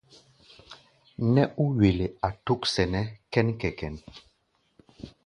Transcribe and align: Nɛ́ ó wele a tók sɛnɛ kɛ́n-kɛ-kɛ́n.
Nɛ́ 1.33 1.45
ó 1.63 1.63
wele 1.77 2.05
a 2.27 2.29
tók 2.45 2.61
sɛnɛ 2.73 3.01
kɛ́n-kɛ-kɛ́n. 3.31 3.95